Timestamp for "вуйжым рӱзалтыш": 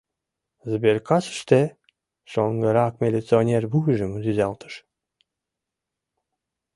3.71-4.73